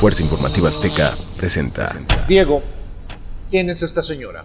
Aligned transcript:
Fuerza 0.00 0.22
Informativa 0.22 0.68
Azteca 0.68 1.10
presenta. 1.38 1.90
Diego, 2.28 2.62
¿quién 3.50 3.70
es 3.70 3.80
esta 3.80 4.02
señora? 4.02 4.44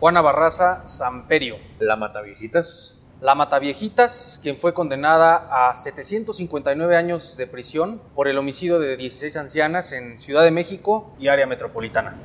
Juana 0.00 0.20
Barraza 0.20 0.84
Samperio. 0.84 1.58
¿La 1.78 1.94
Mataviejitas? 1.94 2.96
La 3.20 3.36
Mataviejitas, 3.36 4.40
quien 4.42 4.56
fue 4.56 4.74
condenada 4.74 5.68
a 5.70 5.76
759 5.76 6.96
años 6.96 7.36
de 7.36 7.46
prisión 7.46 8.02
por 8.16 8.26
el 8.26 8.36
homicidio 8.36 8.80
de 8.80 8.96
16 8.96 9.36
ancianas 9.36 9.92
en 9.92 10.18
Ciudad 10.18 10.42
de 10.42 10.50
México 10.50 11.14
y 11.20 11.28
área 11.28 11.46
metropolitana. 11.46 12.16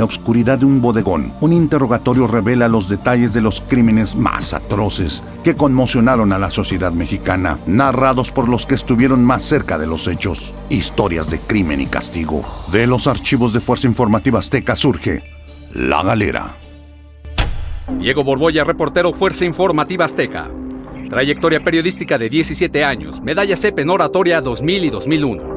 La 0.00 0.06
oscuridad 0.06 0.56
de 0.56 0.64
un 0.64 0.80
bodegón, 0.80 1.30
un 1.42 1.52
interrogatorio 1.52 2.26
revela 2.26 2.68
los 2.68 2.88
detalles 2.88 3.34
de 3.34 3.42
los 3.42 3.60
crímenes 3.60 4.16
más 4.16 4.54
atroces 4.54 5.22
que 5.44 5.54
conmocionaron 5.54 6.32
a 6.32 6.38
la 6.38 6.50
sociedad 6.50 6.90
mexicana, 6.90 7.58
narrados 7.66 8.32
por 8.32 8.48
los 8.48 8.64
que 8.64 8.76
estuvieron 8.76 9.22
más 9.22 9.42
cerca 9.42 9.76
de 9.76 9.86
los 9.86 10.08
hechos. 10.08 10.54
Historias 10.70 11.28
de 11.28 11.38
crimen 11.38 11.82
y 11.82 11.86
castigo. 11.86 12.42
De 12.72 12.86
los 12.86 13.06
archivos 13.06 13.52
de 13.52 13.60
Fuerza 13.60 13.88
Informativa 13.88 14.38
Azteca 14.38 14.74
surge 14.74 15.22
La 15.74 16.02
Galera. 16.02 16.46
Diego 17.98 18.24
Borboya, 18.24 18.64
reportero 18.64 19.12
Fuerza 19.12 19.44
Informativa 19.44 20.06
Azteca. 20.06 20.50
Trayectoria 21.10 21.60
periodística 21.60 22.16
de 22.16 22.30
17 22.30 22.84
años, 22.84 23.20
medalla 23.20 23.54
CEP 23.54 23.80
en 23.80 23.90
oratoria 23.90 24.40
2000 24.40 24.82
y 24.82 24.88
2001. 24.88 25.49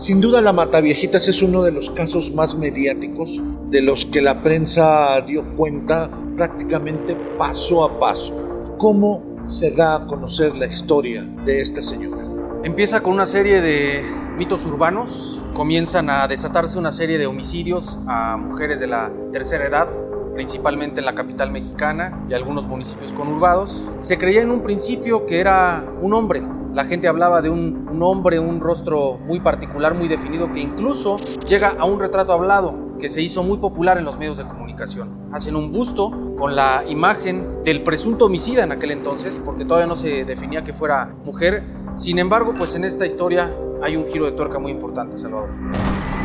Sin 0.00 0.22
duda 0.22 0.40
la 0.40 0.54
Mataviejitas 0.54 1.28
es 1.28 1.42
uno 1.42 1.62
de 1.62 1.72
los 1.72 1.90
casos 1.90 2.32
más 2.32 2.54
mediáticos 2.54 3.38
de 3.68 3.82
los 3.82 4.06
que 4.06 4.22
la 4.22 4.42
prensa 4.42 5.20
dio 5.20 5.54
cuenta 5.56 6.10
prácticamente 6.38 7.14
paso 7.36 7.84
a 7.84 8.00
paso. 8.00 8.34
¿Cómo 8.78 9.22
se 9.44 9.72
da 9.72 9.96
a 9.96 10.06
conocer 10.06 10.56
la 10.56 10.64
historia 10.64 11.22
de 11.44 11.60
esta 11.60 11.82
señora? 11.82 12.26
Empieza 12.64 13.02
con 13.02 13.12
una 13.12 13.26
serie 13.26 13.60
de 13.60 14.02
mitos 14.38 14.64
urbanos, 14.64 15.42
comienzan 15.52 16.08
a 16.08 16.26
desatarse 16.28 16.78
una 16.78 16.92
serie 16.92 17.18
de 17.18 17.26
homicidios 17.26 17.98
a 18.06 18.38
mujeres 18.38 18.80
de 18.80 18.86
la 18.86 19.12
tercera 19.32 19.66
edad, 19.66 19.86
principalmente 20.32 21.00
en 21.00 21.04
la 21.04 21.14
capital 21.14 21.50
mexicana 21.50 22.24
y 22.26 22.32
algunos 22.32 22.66
municipios 22.66 23.12
conurbados. 23.12 23.90
Se 24.00 24.16
creía 24.16 24.40
en 24.40 24.50
un 24.50 24.62
principio 24.62 25.26
que 25.26 25.40
era 25.40 25.84
un 26.00 26.14
hombre, 26.14 26.42
la 26.72 26.84
gente 26.84 27.08
hablaba 27.08 27.42
de 27.42 27.50
un, 27.50 27.88
un, 27.90 28.02
hombre, 28.02 28.38
un 28.38 28.60
rostro 28.60 29.18
muy 29.24 29.40
particular, 29.40 29.94
muy 29.94 30.08
definido, 30.08 30.52
que 30.52 30.60
incluso 30.60 31.18
llega 31.46 31.74
a 31.78 31.84
un 31.84 32.00
retrato 32.00 32.32
hablado 32.32 32.90
que 33.00 33.08
se 33.08 33.22
hizo 33.22 33.42
muy 33.42 33.58
popular 33.58 33.98
en 33.98 34.04
los 34.04 34.18
medios 34.18 34.38
de 34.38 34.44
comunicación. 34.44 35.18
Hacen 35.32 35.56
un 35.56 35.72
busto 35.72 36.10
con 36.38 36.54
la 36.54 36.84
imagen 36.86 37.64
del 37.64 37.82
presunto 37.82 38.26
homicida 38.26 38.62
en 38.62 38.72
aquel 38.72 38.92
entonces, 38.92 39.40
porque 39.44 39.64
todavía 39.64 39.86
no 39.86 39.96
se 39.96 40.24
definía 40.24 40.62
que 40.62 40.72
fuera 40.72 41.12
mujer. 41.24 41.64
Sin 41.94 42.18
embargo, 42.18 42.54
pues 42.56 42.74
en 42.76 42.84
esta 42.84 43.06
historia 43.06 43.50
hay 43.82 43.96
un 43.96 44.06
giro 44.06 44.26
de 44.26 44.32
tuerca 44.32 44.58
muy 44.58 44.70
importante, 44.70 45.16
Salvador. 45.16 45.50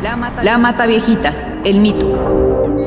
La 0.02 0.16
mata, 0.16 0.44
la 0.44 0.58
mata 0.58 0.86
viejitas, 0.86 1.50
el 1.64 1.80
mito. 1.80 2.06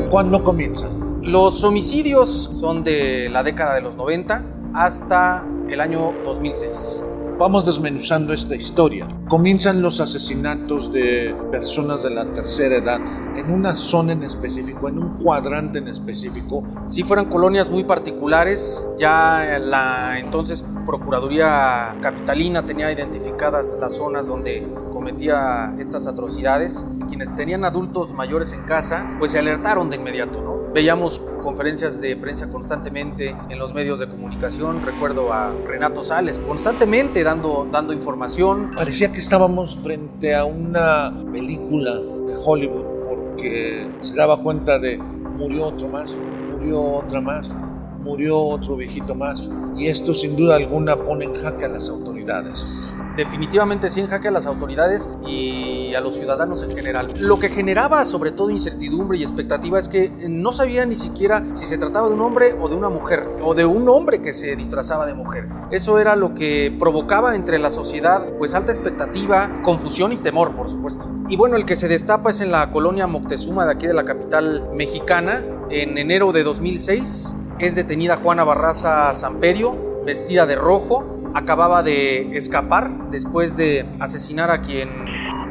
¿Cuándo 0.10 0.44
comienza? 0.44 0.88
Los 1.22 1.64
homicidios 1.64 2.30
son 2.30 2.84
de 2.84 3.28
la 3.30 3.44
década 3.44 3.76
de 3.76 3.82
los 3.82 3.96
90 3.96 4.44
hasta 4.74 5.44
el 5.68 5.82
año 5.82 6.14
2006. 6.24 7.04
Vamos 7.40 7.66
desmenuzando 7.66 8.34
esta 8.34 8.54
historia. 8.54 9.08
Comienzan 9.30 9.82
los 9.82 10.02
asesinatos 10.02 10.92
de 10.92 11.34
personas 11.50 12.04
de 12.04 12.10
la 12.10 12.26
tercera 12.34 12.76
edad 12.76 13.00
en 13.34 13.50
una 13.50 13.76
zona 13.76 14.12
en 14.12 14.24
específico, 14.24 14.90
en 14.90 15.00
un 15.00 15.18
cuadrante 15.18 15.80
en 15.80 15.88
específico. 15.88 16.66
Si 16.88 17.04
fueran 17.04 17.28
colonias 17.30 17.70
muy 17.70 17.86
particulares, 17.86 18.86
ya 18.98 19.58
la 19.58 20.20
entonces 20.20 20.66
Procuraduría 20.86 21.96
Capitalina 22.02 22.66
tenía 22.66 22.92
identificadas 22.92 23.78
las 23.80 23.96
zonas 23.96 24.28
donde 24.28 24.68
cometía 24.92 25.76
estas 25.80 26.08
atrocidades. 26.08 26.86
Quienes 27.08 27.34
tenían 27.36 27.64
adultos 27.64 28.12
mayores 28.14 28.52
en 28.52 28.64
casa, 28.64 29.16
pues 29.18 29.32
se 29.32 29.40
alertaron 29.40 29.90
de 29.90 29.96
inmediato, 29.96 30.42
¿no? 30.42 30.74
Veíamos 30.74 31.22
conferencias 31.50 32.00
de 32.00 32.16
prensa 32.16 32.48
constantemente 32.48 33.36
en 33.50 33.58
los 33.58 33.74
medios 33.74 33.98
de 33.98 34.08
comunicación. 34.08 34.84
Recuerdo 34.84 35.34
a 35.34 35.52
Renato 35.66 36.04
Sales 36.04 36.38
constantemente 36.38 37.24
dando, 37.24 37.68
dando 37.72 37.92
información. 37.92 38.70
Parecía 38.76 39.12
que 39.12 39.18
estábamos 39.18 39.76
frente 39.78 40.36
a 40.36 40.46
una 40.46 41.12
película 41.34 41.96
de 41.96 42.36
Hollywood 42.46 42.86
porque 43.10 43.90
se 44.02 44.16
daba 44.16 44.44
cuenta 44.44 44.78
de 44.78 45.00
murió 45.00 45.66
otro 45.66 45.88
más, 45.88 46.20
murió 46.52 46.84
otra 46.84 47.20
más, 47.20 47.58
murió 48.04 48.40
otro 48.40 48.76
viejito 48.76 49.16
más. 49.16 49.52
Y 49.78 49.88
esto 49.88 50.14
sin 50.14 50.36
duda 50.36 50.56
alguna 50.56 50.96
pone 50.96 51.26
en 51.26 51.36
jaque 51.36 51.66
a 51.66 51.70
las 51.70 51.90
autoridades 51.90 52.96
definitivamente 53.18 53.90
sí 53.90 54.00
en 54.00 54.08
jaque 54.08 54.28
a 54.28 54.32
las 54.32 54.46
autoridades 54.46 55.10
y 55.28 55.94
a 55.94 56.02
los 56.02 56.16
ciudadanos 56.16 56.64
en 56.64 56.72
general. 56.72 57.12
Lo 57.20 57.40
que 57.40 57.50
generaba 57.50 58.06
sobre 58.06 58.32
todo 58.32 58.50
incertidumbre 58.50 59.18
y 59.18 59.24
expectativa 59.24 59.80
es 59.80 59.90
que 59.90 60.10
no 60.30 60.54
sabía 60.54 60.86
ni 60.86 60.96
siquiera 60.96 61.44
si 61.52 61.66
se 61.66 61.78
trataba 61.78 62.08
de 62.08 62.14
un 62.14 62.22
hombre 62.22 62.54
o 62.54 62.70
de 62.70 62.76
una 62.76 62.90
mujer, 62.90 63.28
o 63.44 63.54
de 63.56 63.66
un 63.66 63.90
hombre 63.90 64.22
que 64.22 64.32
se 64.32 64.56
disfrazaba 64.56 65.06
de 65.06 65.16
mujer. 65.16 65.48
Eso 65.72 66.00
era 66.00 66.16
lo 66.16 66.34
que 66.34 66.76
provocaba 66.80 67.36
entre 67.36 67.60
la 67.60 67.70
sociedad 67.70 68.26
pues 68.38 68.54
alta 68.54 68.72
expectativa, 68.72 69.62
confusión 69.64 70.14
y 70.14 70.18
temor, 70.18 70.56
por 70.56 70.70
supuesto. 70.70 71.12
Y 71.28 71.36
bueno, 71.36 71.56
el 71.56 71.66
que 71.66 71.76
se 71.76 71.88
destapa 71.88 72.30
es 72.30 72.42
en 72.42 72.52
la 72.52 72.72
colonia 72.72 73.08
Moctezuma 73.08 73.66
de 73.66 73.72
aquí 73.72 73.88
de 73.88 73.94
la 73.94 74.06
capital 74.06 74.70
mexicana, 74.74 75.44
en 75.70 75.98
enero 75.98 76.32
de 76.32 76.44
2006. 76.44 77.36
Es 77.60 77.76
detenida 77.76 78.16
Juana 78.16 78.46
Barraza 78.46 79.14
Samperio, 79.14 80.04
vestida 80.06 80.46
de 80.46 80.56
rojo, 80.56 81.04
acababa 81.34 81.84
de 81.84 82.38
escapar 82.38 83.10
después 83.12 83.58
de 83.58 83.86
asesinar 84.00 84.50
a 84.50 84.62
quien 84.62 84.90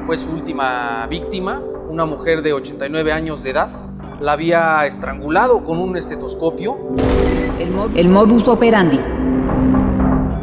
fue 0.07 0.17
su 0.17 0.31
última 0.31 1.07
víctima, 1.09 1.63
una 1.91 2.07
mujer 2.07 2.41
de 2.41 2.55
89 2.55 3.13
años 3.13 3.43
de 3.43 3.51
edad. 3.51 3.69
La 4.23 4.33
había 4.33 4.87
estrangulado 4.87 5.63
con 5.65 5.77
un 5.77 5.99
estetoscopio. 5.99 6.79
El, 7.59 7.73
mod 7.73 7.95
el 7.95 8.09
modus 8.09 8.49
operandi. 8.49 8.99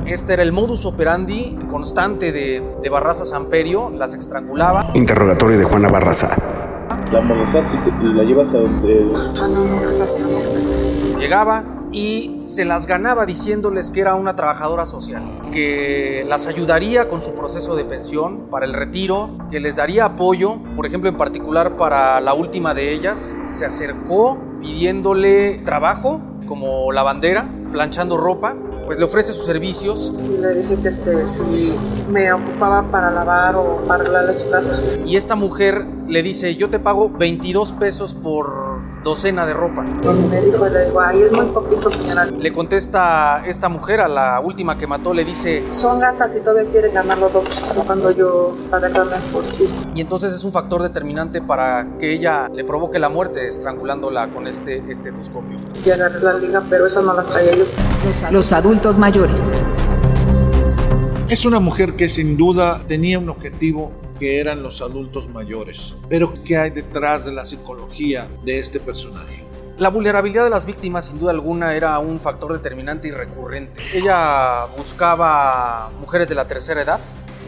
Este 0.06 0.34
era 0.34 0.44
el 0.44 0.52
modus 0.52 0.86
operandi 0.86 1.58
constante 1.68 2.32
de, 2.32 2.64
de 2.84 2.90
Barraza 2.90 3.26
Samperio, 3.26 3.90
las 3.90 4.14
estrangulaba. 4.14 4.86
Interrogatorio 4.94 5.58
de 5.58 5.64
Juana 5.64 5.90
Barraza. 5.90 6.65
La 7.12 7.22
molestar 7.22 7.64
si 7.70 7.78
te, 7.78 8.08
la 8.14 8.24
llevas 8.24 8.50
a 8.50 8.58
donde... 8.58 9.06
Ah, 9.16 9.48
no, 9.48 9.64
no, 9.66 9.80
no, 9.80 11.20
Llegaba, 11.20 11.64
y 11.96 12.42
se 12.44 12.66
las 12.66 12.88
ganaba 12.88 13.26
diciéndoles 13.26 13.90
que 13.90 14.02
era 14.02 14.16
una 14.16 14.36
trabajadora 14.36 14.86
social, 14.86 15.24
que 15.54 16.26
las 16.28 16.46
ayudaría 16.46 17.08
con 17.08 17.22
su 17.22 17.34
proceso 17.34 17.76
de 17.78 17.86
pensión 17.86 18.48
para 18.52 18.66
el 18.66 18.74
retiro, 18.74 19.30
que 19.50 19.62
les 19.62 19.78
daría 19.78 20.04
apoyo, 20.04 20.58
por 20.76 20.86
ejemplo 20.86 21.10
en 21.10 21.16
particular 21.16 21.78
para 21.78 22.20
la 22.20 22.34
última 22.34 22.74
de 22.74 22.92
ellas, 22.92 23.38
se 23.46 23.66
acercó 23.66 24.38
pidiéndole 24.60 25.60
trabajo 25.60 26.20
como 26.46 26.92
lavandera, 26.92 27.50
planchando 27.72 28.18
ropa, 28.18 28.56
pues 28.86 29.00
le 29.00 29.06
ofrece 29.06 29.32
sus 29.32 29.46
servicios. 29.46 30.14
Y 30.22 30.38
le 30.38 30.54
dije 30.54 30.76
que 30.82 30.90
este, 30.90 31.26
si 31.26 31.74
me 32.10 32.32
ocupaba 32.34 32.84
para 32.92 33.10
lavar 33.10 33.56
o 33.56 33.82
para 33.88 34.04
arreglarle 34.04 34.34
su 34.34 34.52
casa. 34.52 34.78
Y 35.06 35.16
esta 35.16 35.36
mujer 35.36 35.86
le 36.08 36.22
dice, 36.22 36.56
yo 36.56 36.70
te 36.70 36.80
pago 36.80 37.10
22 37.10 37.72
pesos 37.74 38.14
por 38.14 39.04
docena 39.04 39.46
de 39.46 39.54
ropa. 39.54 39.86
Cuando 40.04 40.28
me 40.28 40.42
dijo, 40.42 40.68
le 40.68 40.86
digo, 40.86 41.02
ahí 41.02 41.22
es 41.22 41.32
muy 41.32 41.46
poquito, 41.48 41.90
señora. 41.90 42.26
Le 42.26 42.54
contesta 42.54 43.44
esta 43.46 43.70
mujer 43.70 44.02
a 44.02 44.08
la 44.08 44.40
última 44.40 44.78
que 44.78 44.88
mató, 44.88 45.14
le 45.14 45.26
dice, 45.26 45.64
son 45.72 46.00
gatas 46.00 46.36
y 46.36 46.40
todavía 46.42 46.70
quieren 46.72 46.94
ganar 46.94 47.18
los 47.18 47.34
dos, 47.34 47.64
cuando 47.86 48.12
yo 48.12 48.56
agarrarme 48.72 49.18
por 49.32 49.46
sí. 49.46 49.68
Y 49.96 50.02
entonces 50.02 50.32
es 50.34 50.44
un 50.44 50.52
factor 50.52 50.82
determinante 50.82 51.42
para 51.42 51.98
que 52.00 52.14
ella 52.14 52.50
le 52.54 52.64
provoque 52.64 53.00
la 53.00 53.10
muerte 53.10 53.48
estrangulándola 53.48 54.30
con 54.30 54.48
este 54.48 54.84
estetoscopio. 54.90 55.58
Y 55.86 55.90
agarré 55.90 56.20
la 56.22 56.34
liga, 56.34 56.64
pero 56.70 56.86
esas 56.86 57.04
no 57.04 57.14
las 57.14 57.28
traía 57.30 57.56
yo. 57.56 57.66
Los, 58.06 58.32
los 58.32 58.54
adultos 58.54 58.98
mayores. 58.98 59.52
Es 61.28 61.46
una 61.46 61.60
mujer 61.60 61.96
que 61.96 62.08
sin 62.08 62.38
duda 62.38 62.84
tenía 62.88 63.18
un 63.18 63.30
objetivo 63.30 63.92
que 64.20 64.40
eran 64.40 64.64
los 64.64 64.82
adultos 64.82 65.30
mayores. 65.30 65.96
Pero 66.10 66.34
¿qué 66.46 66.58
hay 66.58 66.70
detrás 66.72 67.26
de 67.26 67.34
la 67.34 67.46
psicología 67.46 68.28
de 68.44 68.60
este 68.60 68.80
personaje? 68.80 69.44
La 69.78 69.90
vulnerabilidad 69.90 70.46
de 70.46 70.50
las 70.50 70.66
víctimas 70.66 71.06
sin 71.06 71.20
duda 71.20 71.32
alguna 71.32 71.76
era 71.76 72.00
un 72.00 72.20
factor 72.20 72.54
determinante 72.54 73.10
y 73.10 73.12
recurrente. 73.12 73.82
Ella 73.94 74.66
buscaba 74.78 75.92
mujeres 76.00 76.30
de 76.30 76.36
la 76.36 76.48
tercera 76.48 76.82
edad, 76.82 77.00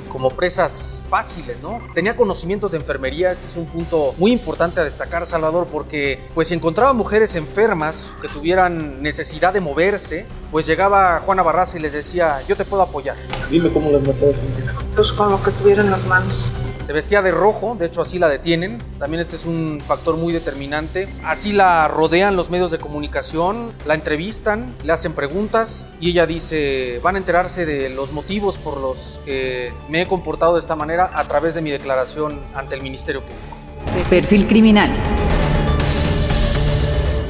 como 0.10 0.30
presas 0.30 1.04
fáciles, 1.10 1.62
¿no? 1.62 1.80
Tenía 1.94 2.16
conocimientos 2.16 2.72
de 2.72 2.78
enfermería, 2.78 3.32
este 3.32 3.46
es 3.46 3.56
un 3.56 3.66
punto 3.66 4.14
muy 4.18 4.32
importante 4.32 4.80
a 4.80 4.84
destacar, 4.84 5.26
Salvador, 5.26 5.68
porque 5.72 6.20
pues 6.34 6.50
si 6.50 6.54
encontraba 6.54 6.92
mujeres 6.94 7.36
enfermas 7.36 8.16
que 8.22 8.28
tuvieran 8.28 9.02
necesidad 9.02 9.54
de 9.54 9.62
moverse, 9.62 10.26
pues 10.52 10.66
llegaba 10.66 11.20
Juana 11.20 11.44
Barraza 11.44 11.78
y 11.78 11.82
les 11.82 11.94
decía, 11.94 12.42
yo 12.48 12.56
te 12.56 12.66
puedo 12.66 12.84
apoyar. 12.84 13.16
Dime 13.50 13.72
cómo 13.72 13.92
las 13.92 14.02
matabas. 14.02 14.36
Pues 14.98 15.12
con 15.12 15.30
lo 15.30 15.44
que 15.44 15.52
tuviera 15.52 15.84
en 15.84 15.92
las 15.92 16.08
manos. 16.08 16.52
Se 16.82 16.92
vestía 16.92 17.22
de 17.22 17.30
rojo, 17.30 17.78
de 17.80 17.86
hecho 17.86 18.02
así 18.02 18.18
la 18.18 18.28
detienen. 18.28 18.80
También 18.98 19.22
este 19.22 19.36
es 19.36 19.46
un 19.46 19.80
factor 19.86 20.18
muy 20.18 20.34
determinante. 20.34 21.08
Así 21.24 21.54
la 21.54 21.88
rodean 21.88 22.36
los 22.36 22.50
medios 22.50 22.72
de 22.72 22.80
comunicación, 22.80 23.74
la 23.86 23.94
entrevistan, 23.94 24.74
le 24.84 24.94
hacen 24.94 25.14
preguntas 25.14 25.86
y 26.00 26.10
ella 26.10 26.26
dice, 26.26 27.00
van 27.04 27.14
a 27.14 27.20
enterarse 27.20 27.68
de 27.68 27.90
los 27.90 28.12
motivos 28.12 28.58
por 28.58 28.82
los 28.82 29.20
que 29.24 29.72
me 29.88 30.02
he 30.02 30.08
comportado 30.08 30.56
de 30.56 30.62
esta 30.62 30.76
manera 30.76 31.12
a 31.14 31.28
través 31.28 31.54
de 31.54 31.62
mi 31.62 31.70
declaración 31.70 32.40
ante 32.56 32.74
el 32.74 32.82
Ministerio 32.82 33.22
Público. 33.22 34.10
Perfil 34.10 34.48
criminal. 34.48 34.90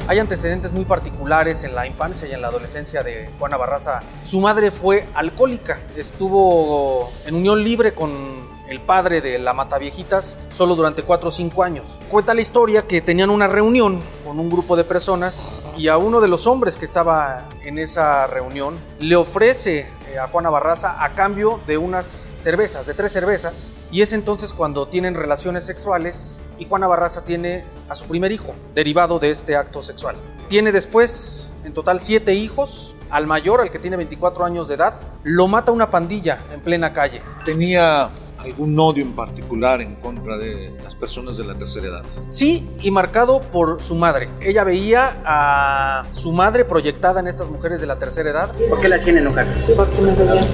Hay 0.08 0.18
antecedentes 0.20 0.72
muy 0.72 0.86
particulares 0.86 1.64
en 1.64 1.74
la 1.74 1.86
infancia 1.86 2.26
y 2.26 2.32
en 2.32 2.40
la 2.40 2.48
adolescencia 2.48 3.02
de 3.02 3.28
Juana 3.38 3.58
Barraza. 3.58 4.02
Su 4.22 4.40
madre 4.40 4.70
fue 4.70 5.06
alcohólica, 5.12 5.80
estuvo 5.96 7.12
en 7.26 7.34
unión 7.34 7.62
libre 7.62 7.92
con 7.92 8.48
el 8.70 8.80
padre 8.80 9.20
de 9.20 9.38
la 9.38 9.52
Mataviejitas 9.52 10.38
solo 10.48 10.76
durante 10.76 11.02
4 11.02 11.28
o 11.28 11.30
5 11.30 11.62
años. 11.62 11.98
Cuenta 12.10 12.32
la 12.32 12.40
historia 12.40 12.86
que 12.86 13.02
tenían 13.02 13.28
una 13.28 13.48
reunión 13.48 14.00
con 14.24 14.40
un 14.40 14.48
grupo 14.48 14.76
de 14.76 14.84
personas 14.84 15.60
y 15.76 15.88
a 15.88 15.98
uno 15.98 16.22
de 16.22 16.28
los 16.28 16.46
hombres 16.46 16.78
que 16.78 16.86
estaba 16.86 17.44
en 17.62 17.78
esa 17.78 18.26
reunión 18.28 18.78
le 19.00 19.14
ofrece 19.14 19.88
a 20.16 20.28
Juana 20.28 20.50
Barraza 20.50 21.02
a 21.04 21.14
cambio 21.14 21.60
de 21.66 21.78
unas 21.78 22.28
cervezas, 22.36 22.86
de 22.86 22.94
tres 22.94 23.12
cervezas. 23.12 23.72
Y 23.90 24.02
es 24.02 24.12
entonces 24.12 24.54
cuando 24.54 24.86
tienen 24.86 25.14
relaciones 25.14 25.64
sexuales 25.66 26.40
y 26.58 26.66
Juana 26.66 26.86
Barraza 26.86 27.24
tiene 27.24 27.64
a 27.88 27.94
su 27.94 28.06
primer 28.06 28.32
hijo, 28.32 28.54
derivado 28.74 29.18
de 29.18 29.30
este 29.30 29.56
acto 29.56 29.82
sexual. 29.82 30.16
Tiene 30.48 30.72
después 30.72 31.54
en 31.64 31.74
total 31.74 32.00
siete 32.00 32.34
hijos. 32.34 32.94
Al 33.10 33.26
mayor, 33.26 33.60
al 33.60 33.70
que 33.70 33.78
tiene 33.78 33.96
24 33.96 34.44
años 34.44 34.68
de 34.68 34.74
edad, 34.74 34.94
lo 35.22 35.48
mata 35.48 35.72
una 35.72 35.90
pandilla 35.90 36.38
en 36.52 36.60
plena 36.60 36.92
calle. 36.92 37.22
Tenía 37.44 38.10
algún 38.48 38.78
odio 38.78 39.04
en 39.04 39.14
particular 39.14 39.80
en 39.80 39.96
contra 39.96 40.36
de 40.36 40.76
las 40.82 40.94
personas 40.94 41.36
de 41.36 41.44
la 41.44 41.54
tercera 41.54 41.88
edad. 41.88 42.04
Sí, 42.28 42.68
y 42.80 42.90
marcado 42.90 43.40
por 43.40 43.82
su 43.82 43.94
madre. 43.94 44.28
Ella 44.40 44.64
veía 44.64 45.20
a 45.24 46.06
su 46.10 46.32
madre 46.32 46.64
proyectada 46.64 47.20
en 47.20 47.28
estas 47.28 47.48
mujeres 47.48 47.80
de 47.80 47.86
la 47.86 47.98
tercera 47.98 48.30
edad. 48.30 48.54
¿Por 48.68 48.80
qué 48.80 48.88
la 48.88 48.96
hacían 48.96 49.18
enojar? 49.18 49.46
Porque 49.76 50.00
me 50.00 50.12
veían. 50.12 50.44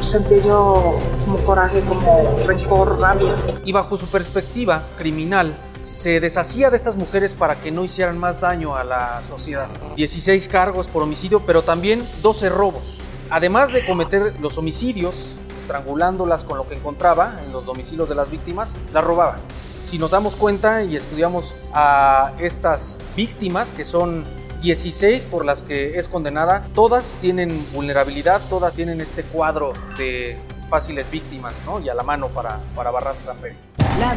Sentía 0.00 0.38
yo 0.38 0.94
como 1.24 1.38
coraje, 1.44 1.80
como 1.88 2.38
rencor, 2.46 2.98
rabia. 2.98 3.34
Y 3.64 3.72
bajo 3.72 3.96
su 3.96 4.06
perspectiva 4.08 4.84
criminal, 4.98 5.56
se 5.82 6.20
deshacía 6.20 6.70
de 6.70 6.76
estas 6.76 6.96
mujeres 6.96 7.34
para 7.34 7.60
que 7.60 7.70
no 7.70 7.84
hicieran 7.84 8.18
más 8.18 8.40
daño 8.40 8.74
a 8.74 8.84
la 8.84 9.22
sociedad. 9.22 9.68
16 9.96 10.48
cargos 10.48 10.88
por 10.88 11.02
homicidio, 11.02 11.44
pero 11.46 11.62
también 11.62 12.06
12 12.22 12.48
robos. 12.48 13.04
Además 13.30 13.72
de 13.72 13.84
cometer 13.84 14.34
los 14.40 14.58
homicidios, 14.58 15.36
estrangulándolas 15.64 16.44
con 16.44 16.58
lo 16.58 16.68
que 16.68 16.74
encontraba 16.74 17.40
en 17.42 17.52
los 17.52 17.64
domicilios 17.64 18.08
de 18.08 18.14
las 18.14 18.30
víctimas, 18.30 18.76
las 18.92 19.02
robaba. 19.02 19.38
Si 19.78 19.98
nos 19.98 20.10
damos 20.10 20.36
cuenta 20.36 20.82
y 20.82 20.94
estudiamos 20.94 21.54
a 21.72 22.32
estas 22.38 22.98
víctimas, 23.16 23.70
que 23.70 23.84
son 23.84 24.24
16 24.60 25.26
por 25.26 25.44
las 25.44 25.62
que 25.62 25.98
es 25.98 26.06
condenada, 26.06 26.62
todas 26.74 27.16
tienen 27.16 27.66
vulnerabilidad, 27.72 28.40
todas 28.48 28.74
tienen 28.74 29.00
este 29.00 29.22
cuadro 29.24 29.72
de 29.98 30.38
fáciles 30.68 31.10
víctimas, 31.10 31.64
¿no? 31.66 31.80
Y 31.80 31.88
a 31.88 31.94
la 31.94 32.02
mano 32.02 32.28
para, 32.28 32.60
para 32.74 32.90
Barraza 32.90 33.32
Samperio. 33.32 33.58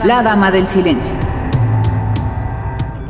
La 0.04 0.22
dama 0.22 0.52
del 0.52 0.68
silencio. 0.68 1.14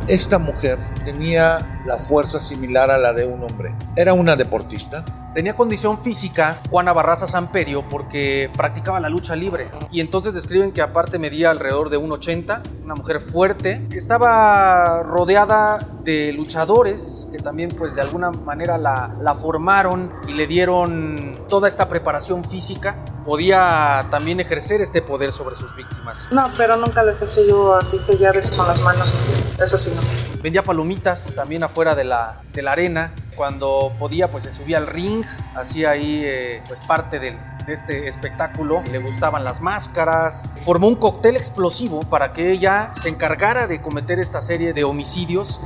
Esta 0.08 0.38
mujer 0.38 0.78
tenía 1.04 1.82
la 1.84 1.98
fuerza 1.98 2.40
similar 2.40 2.90
a 2.90 2.96
la 2.96 3.12
de 3.12 3.26
un 3.26 3.42
hombre. 3.42 3.74
Era 3.94 4.14
una 4.14 4.36
deportista, 4.36 5.04
Tenía 5.34 5.54
condición 5.54 5.98
física 5.98 6.58
Juana 6.70 6.92
Barraza 6.92 7.26
Samperio 7.26 7.86
porque 7.86 8.50
practicaba 8.56 8.98
la 8.98 9.08
lucha 9.08 9.36
libre. 9.36 9.68
Y 9.92 10.00
entonces 10.00 10.34
describen 10.34 10.72
que 10.72 10.80
aparte 10.80 11.18
medía 11.18 11.50
alrededor 11.50 11.90
de 11.90 11.98
1,80, 11.98 12.62
una 12.82 12.94
mujer 12.94 13.20
fuerte. 13.20 13.86
Estaba 13.92 15.02
rodeada 15.04 15.78
de 16.02 16.32
luchadores 16.32 17.28
que 17.30 17.38
también 17.38 17.68
pues 17.70 17.94
de 17.94 18.00
alguna 18.00 18.30
manera 18.30 18.78
la, 18.78 19.14
la 19.20 19.34
formaron 19.34 20.12
y 20.26 20.32
le 20.32 20.46
dieron 20.46 21.38
toda 21.46 21.68
esta 21.68 21.88
preparación 21.88 22.42
física. 22.42 22.96
Podía 23.28 24.06
también 24.10 24.40
ejercer 24.40 24.80
este 24.80 25.02
poder 25.02 25.32
sobre 25.32 25.54
sus 25.54 25.76
víctimas. 25.76 26.28
No, 26.30 26.50
pero 26.56 26.78
nunca 26.78 27.02
les 27.02 27.20
hacía 27.20 27.46
yo 27.46 27.74
así 27.74 27.98
que 28.06 28.16
llaves 28.16 28.52
con 28.52 28.66
las 28.66 28.80
manos. 28.80 29.14
Eso 29.62 29.76
sí, 29.76 29.92
no. 29.94 30.00
Vendía 30.42 30.62
palomitas 30.62 31.34
también 31.34 31.62
afuera 31.62 31.94
de 31.94 32.04
la, 32.04 32.40
de 32.54 32.62
la 32.62 32.72
arena. 32.72 33.12
Cuando 33.36 33.92
podía, 33.98 34.30
pues 34.30 34.44
se 34.44 34.50
subía 34.50 34.78
al 34.78 34.86
ring, 34.86 35.26
hacía 35.54 35.90
ahí 35.90 36.22
eh, 36.24 36.62
pues 36.66 36.80
parte 36.80 37.18
del, 37.18 37.36
de 37.66 37.74
este 37.74 38.08
espectáculo. 38.08 38.82
Le 38.90 38.96
gustaban 38.96 39.44
las 39.44 39.60
máscaras. 39.60 40.48
Formó 40.64 40.88
un 40.88 40.96
cóctel 40.96 41.36
explosivo 41.36 42.00
para 42.00 42.32
que 42.32 42.50
ella 42.50 42.88
se 42.94 43.10
encargara 43.10 43.66
de 43.66 43.82
cometer 43.82 44.18
esta 44.18 44.40
serie 44.40 44.72
de 44.72 44.84
homicidios. 44.84 45.60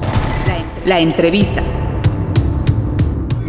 La 0.85 0.99
entrevista. 0.99 1.63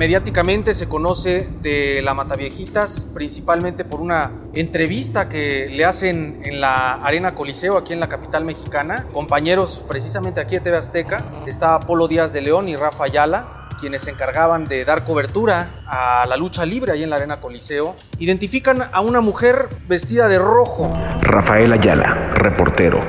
Mediáticamente 0.03 0.73
se 0.73 0.89
conoce 0.89 1.47
de 1.61 2.01
la 2.03 2.13
Mataviejitas 2.13 3.07
principalmente 3.13 3.85
por 3.85 4.01
una 4.01 4.33
entrevista 4.53 5.29
que 5.29 5.69
le 5.69 5.85
hacen 5.85 6.41
en 6.43 6.59
la 6.59 6.95
Arena 6.95 7.33
Coliseo 7.33 7.77
aquí 7.77 7.93
en 7.93 8.01
la 8.01 8.09
capital 8.09 8.43
mexicana. 8.43 9.05
Compañeros 9.13 9.81
precisamente 9.87 10.41
aquí 10.41 10.55
de 10.55 10.59
TV 10.59 10.75
Azteca. 10.75 11.23
Está 11.47 11.79
Polo 11.79 12.09
Díaz 12.09 12.33
de 12.33 12.41
León 12.41 12.67
y 12.67 12.75
Rafa 12.75 13.05
Ayala 13.05 13.69
quienes 13.79 14.01
se 14.01 14.11
encargaban 14.11 14.65
de 14.65 14.83
dar 14.83 15.05
cobertura 15.05 15.69
a 15.87 16.25
la 16.27 16.35
lucha 16.35 16.65
libre 16.65 16.91
ahí 16.91 17.03
en 17.03 17.09
la 17.09 17.15
Arena 17.15 17.39
Coliseo, 17.39 17.95
identifican 18.19 18.83
a 18.91 18.99
una 18.99 19.19
mujer 19.21 19.67
vestida 19.87 20.27
de 20.27 20.37
rojo. 20.37 20.91
Rafael 21.21 21.71
Ayala, 21.71 22.29
reportero. 22.33 22.99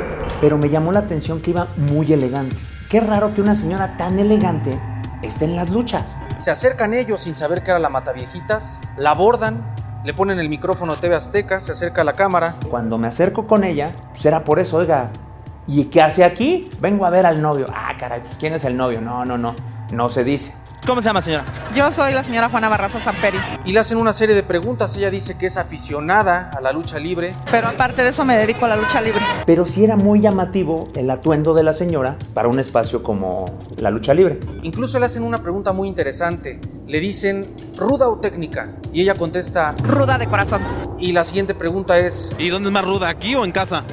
Pero 0.40 0.58
me 0.58 0.68
llamó 0.68 0.90
la 0.90 1.00
atención 1.00 1.40
que 1.40 1.50
iba 1.50 1.66
muy 1.76 2.12
elegante. 2.12 2.56
Qué 2.88 3.00
raro 3.00 3.34
que 3.34 3.40
una 3.40 3.54
señora 3.54 3.96
tan 3.96 4.18
elegante 4.18 4.78
esté 5.26 5.44
en 5.44 5.56
las 5.56 5.70
luchas. 5.70 6.16
Se 6.36 6.50
acercan 6.50 6.94
ellos 6.94 7.22
sin 7.22 7.34
saber 7.34 7.62
que 7.62 7.70
era 7.70 7.78
la 7.78 7.88
Mataviejitas, 7.88 8.80
la 8.96 9.10
abordan, 9.10 9.74
le 10.04 10.12
ponen 10.14 10.38
el 10.38 10.48
micrófono 10.48 10.92
a 10.92 11.00
TV 11.00 11.14
Azteca, 11.14 11.60
se 11.60 11.72
acerca 11.72 12.02
a 12.02 12.04
la 12.04 12.12
cámara. 12.12 12.56
Cuando 12.70 12.98
me 12.98 13.08
acerco 13.08 13.46
con 13.46 13.64
ella, 13.64 13.90
pues 14.10 14.26
era 14.26 14.44
por 14.44 14.58
eso, 14.58 14.76
oiga, 14.76 15.10
¿y 15.66 15.86
qué 15.86 16.02
hace 16.02 16.24
aquí? 16.24 16.68
Vengo 16.80 17.06
a 17.06 17.10
ver 17.10 17.26
al 17.26 17.40
novio. 17.40 17.66
Ah, 17.72 17.92
caray, 17.98 18.22
¿quién 18.38 18.52
es 18.52 18.64
el 18.64 18.76
novio? 18.76 19.00
No, 19.00 19.24
no, 19.24 19.38
no, 19.38 19.54
no 19.92 20.08
se 20.08 20.24
dice. 20.24 20.54
¿Cómo 20.86 21.00
se 21.00 21.06
llama, 21.06 21.22
señora? 21.22 21.46
Yo 21.74 21.90
soy 21.92 22.12
la 22.12 22.22
señora 22.22 22.50
Juana 22.50 22.68
Barraza 22.68 23.00
Samperi. 23.00 23.38
Y 23.64 23.72
le 23.72 23.80
hacen 23.80 23.96
una 23.96 24.12
serie 24.12 24.34
de 24.34 24.42
preguntas. 24.42 24.94
Ella 24.96 25.10
dice 25.10 25.38
que 25.38 25.46
es 25.46 25.56
aficionada 25.56 26.50
a 26.54 26.60
la 26.60 26.72
lucha 26.72 26.98
libre. 26.98 27.34
Pero 27.50 27.68
aparte 27.68 28.02
de 28.02 28.10
eso 28.10 28.22
me 28.26 28.36
dedico 28.36 28.66
a 28.66 28.68
la 28.68 28.76
lucha 28.76 29.00
libre. 29.00 29.22
Pero 29.46 29.64
sí 29.64 29.82
era 29.82 29.96
muy 29.96 30.20
llamativo 30.20 30.88
el 30.94 31.08
atuendo 31.08 31.54
de 31.54 31.62
la 31.62 31.72
señora 31.72 32.18
para 32.34 32.48
un 32.48 32.58
espacio 32.60 33.02
como 33.02 33.46
la 33.78 33.90
lucha 33.90 34.12
libre. 34.12 34.40
Incluso 34.62 34.98
le 34.98 35.06
hacen 35.06 35.22
una 35.22 35.38
pregunta 35.38 35.72
muy 35.72 35.88
interesante. 35.88 36.60
Le 36.86 37.00
dicen, 37.00 37.54
¿ruda 37.78 38.06
o 38.10 38.18
técnica? 38.18 38.74
Y 38.92 39.00
ella 39.00 39.14
contesta, 39.14 39.74
Ruda 39.82 40.18
de 40.18 40.26
corazón. 40.26 40.62
Y 40.98 41.12
la 41.12 41.24
siguiente 41.24 41.54
pregunta 41.54 41.96
es, 41.96 42.36
¿Y 42.38 42.50
dónde 42.50 42.68
es 42.68 42.72
más 42.74 42.84
ruda, 42.84 43.08
aquí 43.08 43.34
o 43.34 43.46
en 43.46 43.52
casa? 43.52 43.84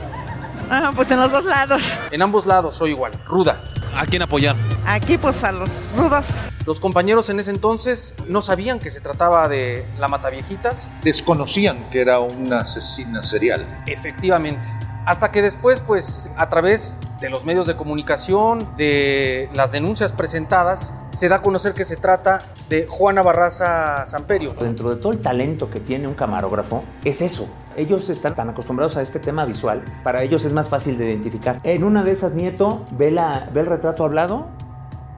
Ah, 0.70 0.92
pues 0.94 1.10
en 1.12 1.22
los 1.22 1.32
dos 1.32 1.46
lados. 1.46 1.94
En 2.12 2.22
ambos 2.22 2.46
lados 2.46 2.76
soy 2.76 2.92
igual, 2.92 3.14
ruda. 3.26 3.62
¿A 3.96 4.06
quién 4.06 4.22
apoyar? 4.22 4.56
Aquí 4.86 5.18
pues 5.18 5.44
a 5.44 5.52
los 5.52 5.92
rudos. 5.96 6.50
Los 6.66 6.80
compañeros 6.80 7.30
en 7.30 7.40
ese 7.40 7.52
entonces 7.52 8.14
no 8.28 8.42
sabían 8.42 8.80
que 8.80 8.90
se 8.90 9.02
trataba 9.02 9.48
de 9.48 9.86
la 10.00 10.08
Mataviejitas. 10.08 10.90
Desconocían 11.04 11.90
que 11.90 12.02
era 12.02 12.20
una 12.20 12.60
asesina 12.60 13.24
serial. 13.24 13.84
Efectivamente. 13.88 14.68
Hasta 15.06 15.32
que 15.32 15.42
después, 15.42 15.82
pues, 15.82 16.30
a 16.38 16.48
través 16.50 16.96
de 17.20 17.30
los 17.30 17.44
medios 17.44 17.66
de 17.66 17.76
comunicación, 17.76 18.68
de 18.78 19.50
las 19.54 19.72
denuncias 19.72 20.14
presentadas, 20.14 20.94
se 21.12 21.28
da 21.28 21.38
a 21.38 21.42
conocer 21.42 21.74
que 21.74 21.86
se 21.86 21.96
trata 21.96 22.42
de 22.70 22.86
Juana 22.88 23.24
Barraza 23.24 24.06
Samperio. 24.06 24.54
Dentro 24.60 24.90
de 24.90 24.98
todo 24.98 25.12
el 25.12 25.20
talento 25.20 25.72
que 25.72 25.80
tiene 25.80 26.08
un 26.08 26.14
camarógrafo, 26.14 26.84
es 27.04 27.22
eso. 27.22 27.48
Ellos 27.76 28.10
están 28.10 28.36
tan 28.36 28.50
acostumbrados 28.50 28.96
a 28.98 29.02
este 29.02 29.20
tema 29.20 29.46
visual, 29.46 29.84
para 30.04 30.24
ellos 30.24 30.46
es 30.46 30.54
más 30.54 30.70
fácil 30.70 30.98
de 30.98 31.06
identificar. 31.06 31.60
En 31.64 31.84
una 31.84 32.04
de 32.04 32.12
esas, 32.12 32.34
Nieto 32.34 32.86
ve, 32.92 33.12
la, 33.12 33.50
ve 33.54 33.62
el 33.62 33.68
retrato 33.68 34.04
hablado 34.04 34.50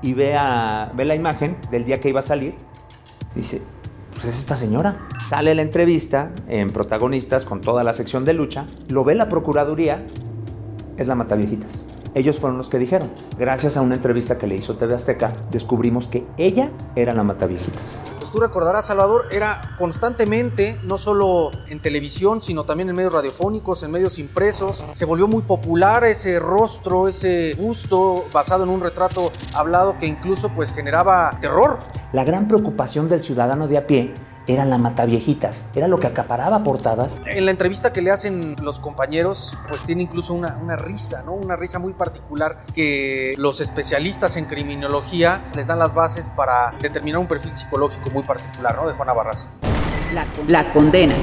y 0.04 0.14
ve, 0.14 0.38
ve 0.94 1.06
la 1.06 1.16
imagen 1.16 1.58
del 1.72 1.86
día 1.86 2.00
que 2.00 2.10
iba 2.10 2.20
a 2.20 2.24
salir. 2.24 2.56
Dice, 3.34 3.62
pues 4.12 4.26
es 4.26 4.38
esta 4.38 4.56
señora. 4.56 5.08
Sale 5.26 5.56
la 5.56 5.64
entrevista 5.64 6.32
en 6.48 6.70
protagonistas 6.70 7.46
con 7.46 7.62
toda 7.62 7.84
la 7.84 7.94
sección 7.94 8.26
de 8.26 8.34
lucha, 8.34 8.68
lo 8.90 9.04
ve 9.04 9.16
la 9.16 9.30
Procuraduría, 9.30 10.06
es 10.98 11.08
la 11.08 11.16
Mataviejitas. 11.16 11.72
Ellos 12.14 12.40
fueron 12.40 12.60
los 12.60 12.70
que 12.70 12.78
dijeron. 12.78 13.10
Gracias 13.40 13.76
a 13.76 13.82
una 13.82 13.96
entrevista 13.96 14.38
que 14.38 14.46
le 14.46 14.56
hizo 14.56 14.76
TV 14.76 14.94
Azteca, 14.94 15.34
descubrimos 15.50 16.08
que 16.08 16.26
ella 16.38 16.70
era 16.96 17.14
la 17.14 17.24
Mataviejitas. 17.24 18.13
Tú 18.34 18.40
recordarás, 18.40 18.88
Salvador, 18.88 19.28
era 19.32 19.76
constantemente, 19.78 20.80
no 20.86 20.98
solo 20.98 21.52
en 21.68 21.80
televisión, 21.80 22.42
sino 22.42 22.64
también 22.64 22.90
en 22.90 22.96
medios 22.96 23.14
radiofónicos, 23.14 23.84
en 23.84 23.92
medios 23.92 24.18
impresos. 24.18 24.84
Se 24.92 25.06
volvió 25.06 25.28
muy 25.28 25.44
popular 25.44 26.04
ese 26.04 26.40
rostro, 26.40 27.08
ese 27.08 27.54
busto 27.54 28.26
basado 28.34 28.64
en 28.64 28.72
un 28.72 28.82
retrato 28.82 29.32
hablado 29.54 30.00
que 30.00 30.08
incluso 30.08 30.50
pues 30.50 30.74
generaba 30.74 31.30
terror. 31.42 31.78
La 32.12 32.24
gran 32.24 32.48
preocupación 32.48 33.08
del 33.08 33.22
ciudadano 33.22 33.68
de 33.68 33.78
a 33.78 33.86
pie 33.86 34.16
era 34.48 34.66
la 34.66 34.78
Mataviejitas, 34.78 35.66
era 35.76 35.88
lo 35.88 36.00
que 36.00 36.08
acaparaba 36.08 36.64
portadas. 36.64 37.16
En 37.26 37.46
la 37.46 37.52
entrevista 37.52 37.94
que 37.94 38.02
le 38.02 38.12
hacen 38.12 38.56
los 38.62 38.80
compañeros, 38.80 39.58
pues 39.68 39.84
tiene 39.84 40.04
incluso 40.04 40.34
una, 40.34 40.58
una 40.62 40.76
risa, 40.76 41.24
¿no? 41.24 41.34
Una 41.34 41.56
risa 41.56 41.80
muy 41.80 41.94
particular 41.94 42.64
que 42.74 43.34
los 43.38 43.62
especialistas 43.62 44.36
en 44.38 44.46
criminología 44.46 45.46
les 45.56 45.68
dan 45.68 45.80
las 45.80 45.94
bases 45.94 46.30
para 46.30 46.72
determinar 46.82 47.20
un 47.20 47.28
perfil 47.28 47.54
psicológico 47.54 48.10
muy 48.10 48.24
particular, 48.24 48.76
¿no? 48.76 48.88
De 48.88 48.94
Juana 48.94 49.14
Barraza. 49.14 49.50
La, 50.14 50.26
la 50.48 50.74
condena. 50.74 51.16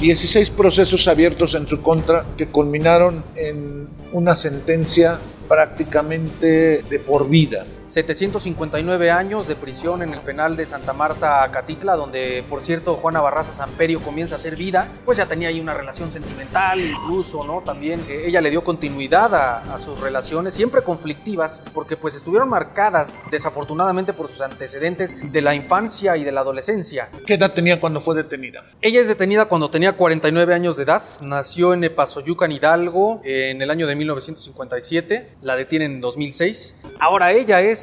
16 0.00 0.50
procesos 0.50 1.08
abiertos 1.08 1.54
en 1.54 1.66
su 1.66 1.80
contra 1.80 2.24
que 2.36 2.48
culminaron 2.48 3.24
en 3.36 3.88
una 4.12 4.36
sentencia 4.36 5.18
prácticamente 5.48 6.82
de 6.82 6.98
por 6.98 7.28
vida. 7.28 7.64
759 7.86 9.10
años 9.10 9.46
de 9.46 9.56
prisión 9.56 10.02
en 10.02 10.14
el 10.14 10.20
penal 10.20 10.56
de 10.56 10.64
Santa 10.64 10.92
Marta, 10.92 11.48
Catitla, 11.50 11.96
donde, 11.96 12.44
por 12.48 12.62
cierto, 12.62 12.96
Juana 12.96 13.20
Barraza 13.20 13.52
Samperio 13.52 14.00
comienza 14.00 14.34
a 14.34 14.36
hacer 14.36 14.56
vida, 14.56 14.90
pues 15.04 15.18
ya 15.18 15.26
tenía 15.26 15.48
ahí 15.48 15.60
una 15.60 15.74
relación 15.74 16.10
sentimental, 16.10 16.80
incluso, 16.80 17.44
¿no? 17.44 17.60
También 17.60 18.04
eh, 18.08 18.24
ella 18.26 18.40
le 18.40 18.50
dio 18.50 18.64
continuidad 18.64 19.34
a, 19.34 19.74
a, 19.74 19.78
sus 19.78 20.00
relaciones, 20.00 20.54
siempre 20.54 20.82
conflictivas, 20.82 21.62
porque 21.74 21.96
pues 21.96 22.14
estuvieron 22.14 22.48
marcadas, 22.48 23.18
desafortunadamente, 23.30 24.12
por 24.12 24.28
sus 24.28 24.40
antecedentes 24.40 25.30
de 25.30 25.42
la 25.42 25.54
infancia 25.54 26.16
y 26.16 26.24
de 26.24 26.32
la 26.32 26.40
adolescencia. 26.40 27.10
¿Qué 27.26 27.34
edad 27.34 27.52
tenía 27.52 27.80
cuando 27.80 28.00
fue 28.00 28.14
detenida? 28.14 28.64
Ella 28.80 29.00
es 29.00 29.08
detenida 29.08 29.44
cuando 29.46 29.70
tenía 29.70 29.92
49 29.92 30.54
años 30.54 30.76
de 30.76 30.84
edad, 30.84 31.02
nació 31.20 31.74
en 31.74 31.84
Epazoyucan, 31.84 32.50
Hidalgo, 32.50 33.20
en 33.24 33.60
el 33.60 33.70
año 33.70 33.86
de 33.86 33.94
1957, 33.96 35.36
la 35.42 35.56
detienen 35.56 35.92
en 35.92 36.00
2006. 36.00 36.76
Ahora 36.98 37.32
ella 37.32 37.60
es 37.60 37.73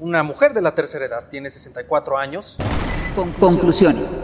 una 0.00 0.22
mujer 0.22 0.52
de 0.52 0.62
la 0.62 0.74
tercera 0.74 1.06
edad, 1.06 1.28
tiene 1.28 1.50
64 1.50 2.18
años. 2.18 2.56
Con 3.14 3.32
conclusiones. 3.32 4.18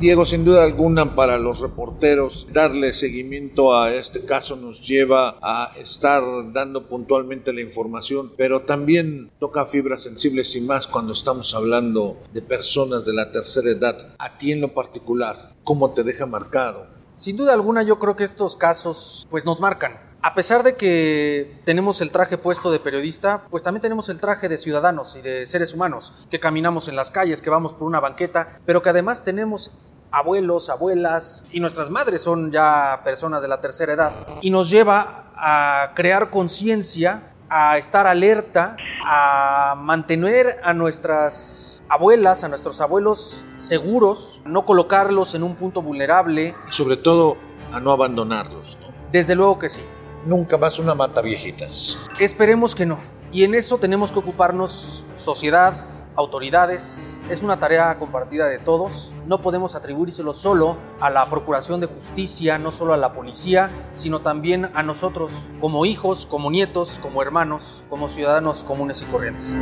Diego, 0.00 0.26
sin 0.26 0.44
duda 0.44 0.64
alguna 0.64 1.14
para 1.14 1.38
los 1.38 1.60
reporteros, 1.60 2.48
darle 2.52 2.92
seguimiento 2.92 3.74
a 3.74 3.94
este 3.94 4.24
caso 4.24 4.56
nos 4.56 4.86
lleva 4.86 5.38
a 5.40 5.70
estar 5.80 6.22
dando 6.52 6.88
puntualmente 6.88 7.52
la 7.52 7.60
información, 7.60 8.32
pero 8.36 8.62
también 8.62 9.30
toca 9.38 9.66
fibras 9.66 10.02
sensibles 10.02 10.54
y 10.56 10.60
más 10.60 10.88
cuando 10.88 11.12
estamos 11.12 11.54
hablando 11.54 12.18
de 12.32 12.42
personas 12.42 13.04
de 13.06 13.14
la 13.14 13.30
tercera 13.30 13.70
edad. 13.70 14.14
A 14.18 14.36
ti 14.36 14.52
en 14.52 14.60
lo 14.60 14.74
particular, 14.74 15.54
¿cómo 15.62 15.94
te 15.94 16.02
deja 16.02 16.26
marcado? 16.26 16.86
Sin 17.14 17.36
duda 17.36 17.52
alguna 17.52 17.84
yo 17.84 17.98
creo 18.00 18.16
que 18.16 18.24
estos 18.24 18.56
casos 18.56 19.26
pues 19.30 19.46
nos 19.46 19.60
marcan. 19.60 20.13
A 20.26 20.32
pesar 20.32 20.62
de 20.62 20.74
que 20.74 21.60
tenemos 21.66 22.00
el 22.00 22.10
traje 22.10 22.38
puesto 22.38 22.72
de 22.72 22.80
periodista, 22.80 23.44
pues 23.50 23.62
también 23.62 23.82
tenemos 23.82 24.08
el 24.08 24.18
traje 24.18 24.48
de 24.48 24.56
ciudadanos 24.56 25.16
y 25.16 25.20
de 25.20 25.44
seres 25.44 25.74
humanos, 25.74 26.26
que 26.30 26.40
caminamos 26.40 26.88
en 26.88 26.96
las 26.96 27.10
calles, 27.10 27.42
que 27.42 27.50
vamos 27.50 27.74
por 27.74 27.86
una 27.86 28.00
banqueta, 28.00 28.48
pero 28.64 28.80
que 28.80 28.88
además 28.88 29.22
tenemos 29.22 29.72
abuelos, 30.10 30.70
abuelas 30.70 31.44
y 31.52 31.60
nuestras 31.60 31.90
madres 31.90 32.22
son 32.22 32.50
ya 32.50 33.02
personas 33.04 33.42
de 33.42 33.48
la 33.48 33.60
tercera 33.60 33.92
edad. 33.92 34.12
Y 34.40 34.48
nos 34.48 34.70
lleva 34.70 35.30
a 35.36 35.92
crear 35.94 36.30
conciencia, 36.30 37.34
a 37.50 37.76
estar 37.76 38.06
alerta, 38.06 38.78
a 39.04 39.74
mantener 39.76 40.58
a 40.64 40.72
nuestras 40.72 41.84
abuelas, 41.90 42.44
a 42.44 42.48
nuestros 42.48 42.80
abuelos 42.80 43.44
seguros, 43.52 44.40
no 44.46 44.64
colocarlos 44.64 45.34
en 45.34 45.42
un 45.42 45.54
punto 45.54 45.82
vulnerable. 45.82 46.54
Sobre 46.70 46.96
todo 46.96 47.36
a 47.72 47.78
no 47.78 47.92
abandonarlos. 47.92 48.78
¿no? 48.80 48.86
Desde 49.12 49.34
luego 49.34 49.58
que 49.58 49.68
sí 49.68 49.82
nunca 50.26 50.58
más 50.58 50.78
una 50.78 50.94
mata 50.94 51.20
viejitas. 51.20 51.96
Esperemos 52.18 52.74
que 52.74 52.86
no. 52.86 52.98
Y 53.32 53.44
en 53.44 53.54
eso 53.54 53.78
tenemos 53.78 54.12
que 54.12 54.18
ocuparnos 54.20 55.04
sociedad, 55.16 55.74
autoridades. 56.14 57.18
Es 57.28 57.42
una 57.42 57.58
tarea 57.58 57.96
compartida 57.98 58.46
de 58.46 58.58
todos. 58.58 59.14
No 59.26 59.40
podemos 59.40 59.74
atribuírselo 59.74 60.34
solo 60.34 60.76
a 61.00 61.10
la 61.10 61.26
Procuración 61.26 61.80
de 61.80 61.86
Justicia, 61.86 62.58
no 62.58 62.70
solo 62.70 62.94
a 62.94 62.96
la 62.96 63.12
policía, 63.12 63.70
sino 63.94 64.20
también 64.20 64.70
a 64.74 64.82
nosotros 64.82 65.48
como 65.60 65.84
hijos, 65.86 66.26
como 66.26 66.50
nietos, 66.50 67.00
como 67.02 67.22
hermanos, 67.22 67.84
como 67.90 68.08
ciudadanos 68.08 68.62
comunes 68.64 69.02
y 69.02 69.06
corrientes. 69.06 69.58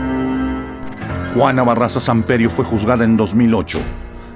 Juana 1.35 1.63
Barraza 1.63 2.01
Samperio 2.01 2.51
fue 2.51 2.65
juzgada 2.65 3.05
en 3.05 3.17
2008 3.17 3.79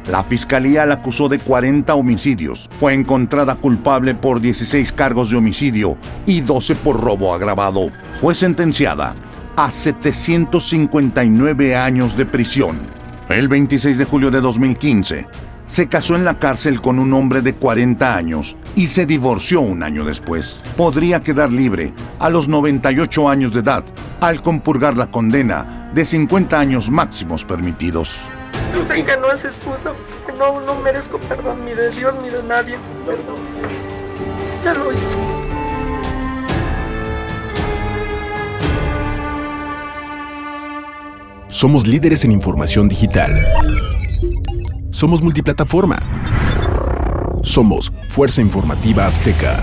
la 0.08 0.22
fiscalía 0.22 0.86
la 0.86 0.94
acusó 0.94 1.28
de 1.28 1.38
40 1.38 1.94
homicidios. 1.94 2.70
Fue 2.78 2.94
encontrada 2.94 3.56
culpable 3.56 4.14
por 4.14 4.40
16 4.40 4.92
cargos 4.92 5.30
de 5.30 5.36
homicidio 5.36 5.98
y 6.26 6.40
12 6.40 6.76
por 6.76 6.98
robo 7.00 7.34
agravado. 7.34 7.90
Fue 8.20 8.34
sentenciada 8.34 9.14
a 9.56 9.70
759 9.70 11.74
años 11.74 12.16
de 12.16 12.26
prisión. 12.26 12.78
El 13.28 13.48
26 13.48 13.98
de 13.98 14.04
julio 14.04 14.30
de 14.30 14.40
2015, 14.40 15.26
se 15.66 15.88
casó 15.88 16.14
en 16.14 16.24
la 16.24 16.38
cárcel 16.38 16.80
con 16.80 17.00
un 17.00 17.12
hombre 17.12 17.42
de 17.42 17.54
40 17.54 18.14
años 18.14 18.56
y 18.76 18.86
se 18.86 19.04
divorció 19.04 19.60
un 19.60 19.82
año 19.82 20.04
después. 20.04 20.60
Podría 20.76 21.22
quedar 21.22 21.50
libre 21.50 21.92
a 22.20 22.30
los 22.30 22.48
98 22.48 23.28
años 23.28 23.52
de 23.52 23.60
edad 23.60 23.84
al 24.20 24.42
compurgar 24.42 24.96
la 24.96 25.10
condena 25.10 25.90
de 25.92 26.04
50 26.04 26.56
años 26.56 26.88
máximos 26.90 27.44
permitidos. 27.44 28.28
Yo 28.74 28.82
sé 28.82 29.04
que 29.04 29.16
no 29.16 29.30
es 29.30 29.44
excusa, 29.44 29.92
que 30.26 30.32
no, 30.32 30.60
no 30.60 30.74
merezco 30.76 31.18
perdón 31.18 31.64
ni 31.64 31.72
de 31.72 31.90
Dios 31.90 32.14
ni 32.22 32.28
de 32.30 32.42
nadie. 32.42 32.76
Perdón. 33.04 33.36
Ya 34.64 34.74
lo 34.74 34.92
hice. 34.92 35.12
Somos 41.48 41.86
líderes 41.86 42.24
en 42.24 42.32
información 42.32 42.88
digital. 42.88 43.32
Somos 44.90 45.22
multiplataforma. 45.22 45.98
Somos 47.42 47.92
Fuerza 48.10 48.42
Informativa 48.42 49.06
Azteca. 49.06 49.60